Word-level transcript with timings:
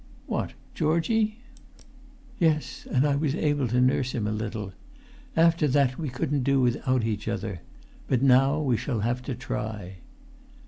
"What—Georgie?" 0.25 1.37
"Yes, 2.39 2.87
and 2.89 3.05
I 3.05 3.15
was 3.15 3.35
able 3.35 3.67
to 3.67 3.79
nurse 3.79 4.13
him 4.13 4.25
a 4.25 4.31
little. 4.31 4.73
And 5.35 5.45
after 5.45 5.67
that 5.67 5.99
we 5.99 6.09
couldn't 6.09 6.41
do 6.41 6.59
without 6.59 7.03
each 7.03 7.27
other. 7.27 7.59
But 8.07 8.23
now 8.23 8.59
we 8.59 8.77
shall 8.77 9.01
have 9.01 9.21
to 9.21 9.35
try." 9.35 9.97